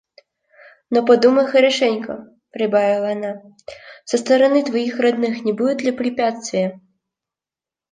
[0.89, 3.43] «Но подумай хорошенько,– прибавила она,–
[4.05, 6.81] со стороны твоих родных не будет ли препятствия?»